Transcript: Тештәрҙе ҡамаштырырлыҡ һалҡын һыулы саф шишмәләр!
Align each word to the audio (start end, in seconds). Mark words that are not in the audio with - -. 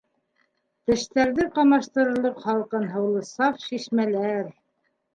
Тештәрҙе 0.89 1.45
ҡамаштырырлыҡ 1.59 2.41
һалҡын 2.49 2.91
һыулы 2.97 3.25
саф 3.31 3.65
шишмәләр! 3.71 4.53